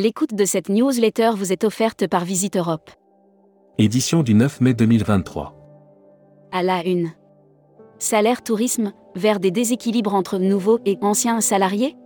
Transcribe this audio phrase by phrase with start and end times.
[0.00, 2.88] L'écoute de cette newsletter vous est offerte par Visite Europe.
[3.78, 5.56] Édition du 9 mai 2023.
[6.52, 7.10] À la une.
[7.98, 11.96] Salaire tourisme, vers des déséquilibres entre nouveaux et anciens salariés?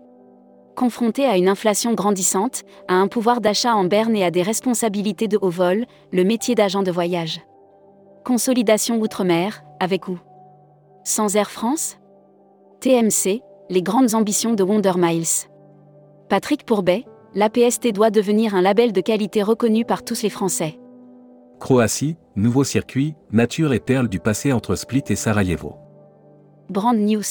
[0.75, 5.29] Confronté à une inflation grandissante, à un pouvoir d'achat en berne et à des responsabilités
[5.29, 7.43] de haut vol, le métier d'agent de voyage.
[8.25, 10.18] Consolidation outre-mer, avec où
[11.04, 11.99] Sans Air France?
[12.81, 15.50] TMC, les grandes ambitions de Wonder Miles.
[16.31, 17.04] Patrick Pourbet,
[17.35, 20.79] l'APST doit devenir un label de qualité reconnu par tous les Français.
[21.58, 25.77] Croatie, nouveau circuit, nature et perles du passé entre Split et Sarajevo.
[26.68, 27.22] Brand News.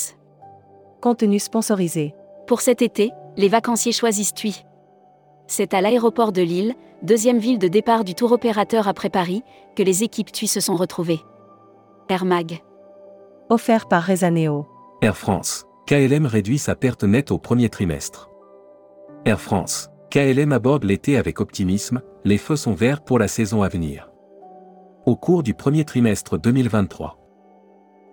[1.02, 2.16] Contenu sponsorisé.
[2.48, 4.64] Pour cet été, les vacanciers choisissent TUI.
[5.48, 9.44] C'est à l'aéroport de Lille, deuxième ville de départ du tour opérateur après Paris,
[9.76, 11.20] que les équipes TUI se sont retrouvées.
[12.10, 12.60] Air Mag.
[13.50, 14.66] Offert par Rezaneo.
[15.02, 15.66] Air France.
[15.88, 18.31] KLM réduit sa perte nette au premier trimestre.
[19.24, 19.90] Air France.
[20.10, 24.10] KLM aborde l'été avec optimisme, les feux sont verts pour la saison à venir.
[25.06, 27.20] Au cours du premier trimestre 2023.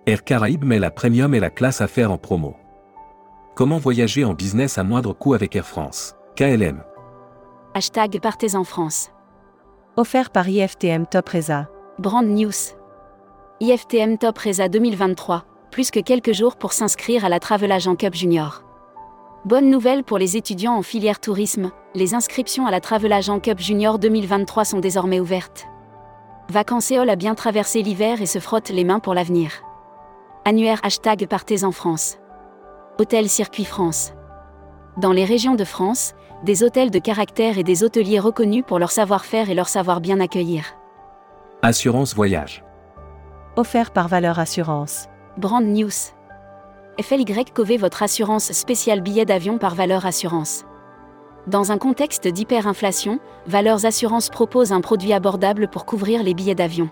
[0.05, 2.55] Air Caraïbes met la premium et la classe à faire en promo.
[3.55, 6.15] Comment voyager en business à moindre coût avec Air France?
[6.35, 6.83] KLM.
[7.73, 9.09] Hashtag Partez en France.
[9.97, 11.69] Offert par IFTM Top Reza.
[11.97, 12.75] Brand News.
[13.61, 18.13] IFTM Top Reza 2023, plus que quelques jours pour s'inscrire à la Travel Agent Cup
[18.13, 18.63] Junior.
[19.45, 23.57] Bonne nouvelle pour les étudiants en filière tourisme, les inscriptions à la Travel Agent Cup
[23.57, 25.65] Junior 2023 sont désormais ouvertes.
[26.49, 29.51] Vacancéol a bien traversé l'hiver et se frotte les mains pour l'avenir.
[30.43, 32.17] Annuaire hashtag Partez en France.
[32.99, 34.11] Hôtel Circuit France.
[34.97, 38.91] Dans les régions de France, des hôtels de caractère et des hôteliers reconnus pour leur
[38.91, 40.65] savoir-faire et leur savoir bien accueillir.
[41.61, 42.65] Assurance voyage.
[43.55, 45.07] Offert par Valeur Assurance.
[45.37, 46.11] Brand News.
[47.01, 50.65] FLY votre assurance spéciale billet d'avion par Valeur Assurance.
[51.47, 56.89] Dans un contexte d'hyperinflation, Valeurs Assurance propose un produit abordable pour couvrir les billets d'avion.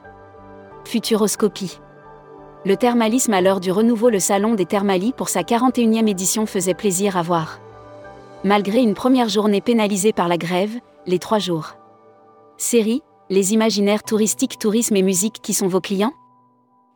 [0.86, 1.80] Futuroscopie.
[2.66, 6.74] Le thermalisme à l'heure du renouveau Le Salon des Thermalies pour sa 41e édition faisait
[6.74, 7.60] plaisir à voir.
[8.46, 11.74] Malgré une première journée pénalisée par la grève, les trois jours.
[12.56, 16.14] Série, les imaginaires touristiques, tourisme et musique qui sont vos clients?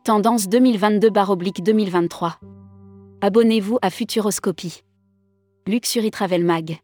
[0.05, 2.35] Tendance 2022-2023.
[3.23, 4.81] Abonnez-vous à Futuroscopie.
[5.67, 6.79] Luxury Travel Mag.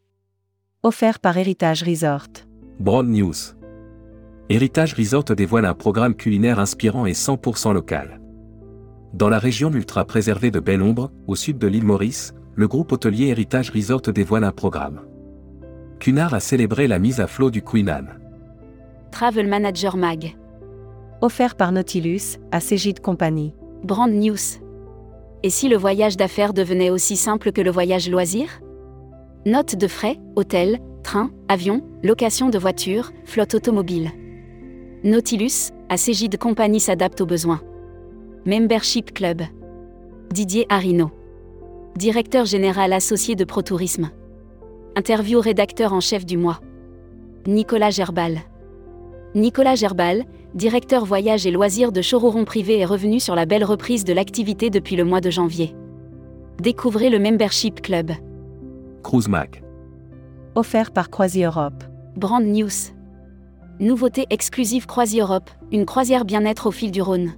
[0.83, 2.27] Offert par Héritage Resort.
[2.79, 3.33] Broad News.
[4.47, 8.21] Héritage Resort dévoile un programme culinaire inspirant et 100% local.
[9.15, 13.29] Dans la région ultra préservée de Belle-Ombre, au sud de l'île Maurice, le groupe hôtelier
[13.29, 15.01] Héritage Resort dévoile un programme.
[15.99, 18.19] Cunard a célébré la mise à flot du Queen Anne.
[19.11, 20.37] Travel Manager Mag.
[21.21, 23.55] Offert par Nautilus, à Cégide Compagnie.
[23.83, 24.66] Brand News.
[25.43, 28.61] Et si le voyage d'affaires devenait aussi simple que le voyage loisir?
[29.45, 34.11] Note de frais, hôtel, train, avion, location de voiture, flotte automobile.
[35.03, 37.61] Nautilus, à Cégide Compagnie s'adapte aux besoins.
[38.45, 39.43] Membership Club.
[40.31, 41.11] Didier Arino.
[41.95, 44.09] Directeur général associé de ProTourisme.
[44.95, 46.59] Interview rédacteur en chef du mois.
[47.45, 48.39] Nicolas Gerbal.
[49.35, 50.23] Nicolas Gerbal,
[50.55, 54.69] directeur voyage et loisirs de Chororon Privé est revenu sur la belle reprise de l'activité
[54.69, 55.75] depuis le mois de janvier.
[56.61, 58.11] Découvrez le Membership Club.
[59.03, 59.29] Cruise.
[60.55, 61.83] Offert par Croisi Europe.
[62.15, 62.93] Brand News.
[63.79, 67.33] Nouveauté exclusive Croisi Europe, une croisière bien-être au fil du Rhône.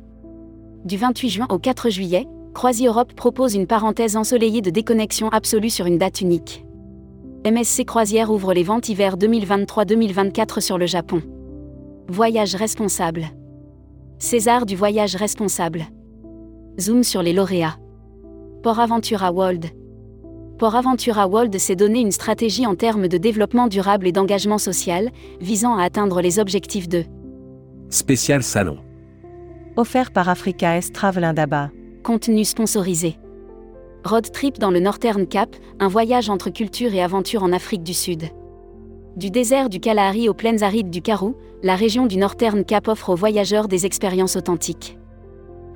[0.86, 5.70] Du 28 juin au 4 juillet, Croisi Europe propose une parenthèse ensoleillée de déconnexion absolue
[5.70, 6.66] sur une date unique.
[7.46, 11.22] MSC Croisière ouvre les ventes hiver 2023-2024 sur le Japon.
[12.12, 13.28] Voyage responsable.
[14.18, 15.84] César du voyage responsable.
[16.80, 17.78] Zoom sur les lauréats.
[18.64, 19.68] Port Aventura World.
[20.58, 25.12] Port Aventura World s'est donné une stratégie en termes de développement durable et d'engagement social,
[25.40, 27.04] visant à atteindre les objectifs de
[27.92, 28.80] Spécial Salon.
[29.76, 31.70] Offert par Africa S Travel Indaba.
[32.02, 33.20] contenu sponsorisé.
[34.04, 37.94] Road Trip dans le Northern Cap, un voyage entre culture et aventure en Afrique du
[37.94, 38.32] Sud.
[39.20, 43.10] Du désert du Kalahari aux plaines arides du Karoo, la région du Northern Cap offre
[43.10, 44.98] aux voyageurs des expériences authentiques.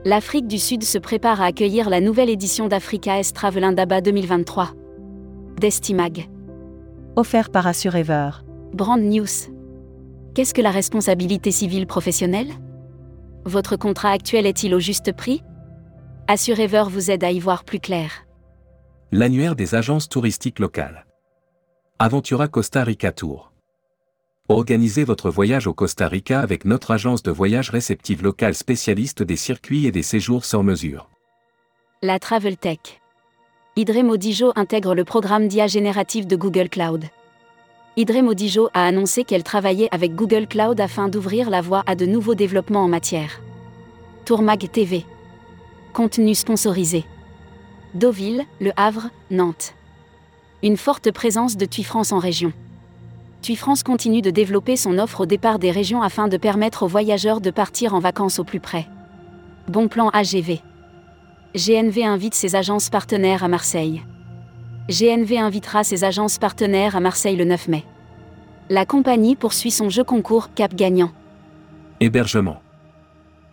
[0.05, 4.69] L'Afrique du Sud se prépare à accueillir la nouvelle édition d'Africa S Travel Indaba 2023.
[5.59, 6.29] Destimag.
[7.17, 8.29] Offert par Assurever.
[8.71, 9.51] Brand News.
[10.35, 12.53] Qu'est-ce que la responsabilité civile professionnelle?
[13.43, 15.43] Votre contrat actuel est-il au juste prix?
[16.29, 18.25] Assurever vous aide à y voir plus clair.
[19.11, 21.03] L'annuaire des agences touristiques locales.
[22.05, 23.53] Aventura Costa Rica Tour.
[24.49, 29.37] Organisez votre voyage au Costa Rica avec notre agence de voyage réceptive locale spécialiste des
[29.37, 31.09] circuits et des séjours sur mesure.
[32.01, 32.99] La Travel Tech.
[33.77, 37.05] Idre Modijo intègre le programme d'IA générative de Google Cloud.
[37.95, 42.05] Idré Modijo a annoncé qu'elle travaillait avec Google Cloud afin d'ouvrir la voie à de
[42.05, 43.39] nouveaux développements en matière.
[44.25, 45.05] Tourmag TV.
[45.93, 47.05] Contenu sponsorisé.
[47.93, 49.73] Deauville, Le Havre, Nantes.
[50.63, 52.53] Une forte présence de TUI France en région.
[53.41, 56.87] TUI France continue de développer son offre au départ des régions afin de permettre aux
[56.87, 58.87] voyageurs de partir en vacances au plus près.
[59.67, 60.61] Bon plan AGV.
[61.53, 64.03] GNV invite ses agences partenaires à Marseille.
[64.87, 67.83] GNV invitera ses agences partenaires à Marseille le 9 mai.
[68.69, 71.11] La compagnie poursuit son jeu concours Cap Gagnant.
[71.99, 72.61] Hébergement.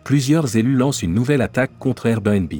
[0.05, 2.53] Plusieurs élus lancent une nouvelle attaque contre Airbnb.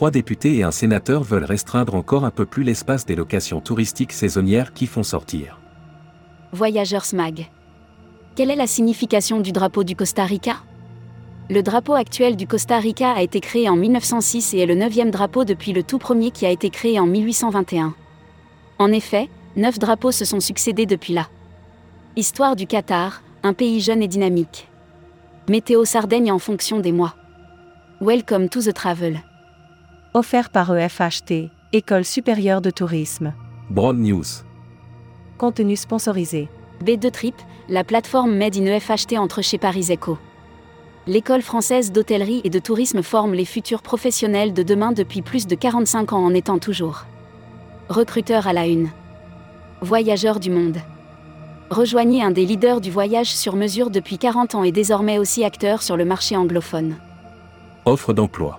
[0.00, 4.14] Trois députés et un sénateur veulent restreindre encore un peu plus l'espace des locations touristiques
[4.14, 5.60] saisonnières qui font sortir.
[6.52, 7.50] Voyageurs SMAG.
[8.34, 10.56] Quelle est la signification du drapeau du Costa Rica?
[11.50, 15.10] Le drapeau actuel du Costa Rica a été créé en 1906 et est le neuvième
[15.10, 17.94] drapeau depuis le tout premier qui a été créé en 1821.
[18.78, 21.28] En effet, neuf drapeaux se sont succédés depuis là.
[22.16, 24.66] Histoire du Qatar, un pays jeune et dynamique.
[25.50, 27.16] Météo Sardaigne en fonction des mois.
[28.00, 29.20] Welcome to the travel.
[30.12, 33.32] Offert par EFHT, École supérieure de tourisme.
[33.70, 34.24] Broad News.
[35.38, 36.48] Contenu sponsorisé.
[36.84, 37.34] B2 Trip,
[37.68, 40.18] la plateforme Made in EFHT entre chez Paris Eco.
[41.06, 45.54] L'école française d'hôtellerie et de tourisme forme les futurs professionnels de demain depuis plus de
[45.54, 47.04] 45 ans en étant toujours.
[47.88, 48.90] Recruteur à la une.
[49.80, 50.78] Voyageurs du monde.
[51.70, 55.84] Rejoignez un des leaders du voyage sur mesure depuis 40 ans et désormais aussi acteur
[55.84, 56.96] sur le marché anglophone.
[57.84, 58.58] Offre d'emploi.